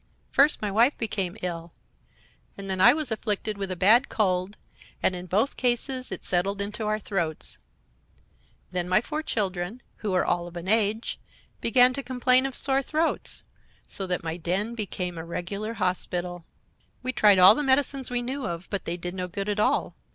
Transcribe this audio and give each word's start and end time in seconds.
First 0.31 0.63
my 0.63 0.71
wife 0.71 0.97
became 0.97 1.37
ill, 1.43 1.73
and 2.57 2.67
then 2.67 2.81
I 2.81 2.91
was 2.91 3.11
afflicted 3.11 3.55
with 3.55 3.69
a 3.69 3.75
bad 3.75 4.09
cold, 4.09 4.57
and 5.03 5.15
in 5.15 5.27
both 5.27 5.55
cases 5.55 6.11
it 6.11 6.23
settled 6.23 6.59
in 6.59 6.73
our 6.83 6.97
throats. 6.97 7.59
Then 8.71 8.89
my 8.89 8.99
four 8.99 9.21
children, 9.21 9.79
who 9.97 10.11
are 10.15 10.25
all 10.25 10.47
of 10.47 10.57
an 10.57 10.67
age, 10.67 11.19
began 11.59 11.93
to 11.93 12.01
complain 12.01 12.47
of 12.47 12.55
sore 12.55 12.81
throats, 12.81 13.43
so 13.87 14.07
that 14.07 14.23
my 14.23 14.37
den 14.37 14.73
became 14.73 15.19
a 15.19 15.23
regular 15.23 15.75
hospital. 15.75 16.45
"We 17.03 17.13
tried 17.13 17.37
all 17.37 17.53
the 17.53 17.61
medicines 17.61 18.09
we 18.09 18.23
knew 18.23 18.47
of, 18.47 18.67
but 18.71 18.85
they 18.85 18.97
did 18.97 19.13
no 19.13 19.27
good 19.27 19.49
at 19.49 19.59
all. 19.59 19.93